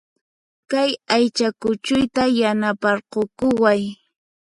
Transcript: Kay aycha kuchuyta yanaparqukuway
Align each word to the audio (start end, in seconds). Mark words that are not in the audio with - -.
Kay 0.71 0.91
aycha 1.15 1.47
kuchuyta 1.61 2.23
yanaparqukuway 2.39 3.81